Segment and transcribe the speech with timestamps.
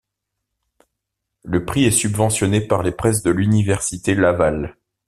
[1.43, 4.75] Le prix est subventionné par Les Presses de l'Université Laval.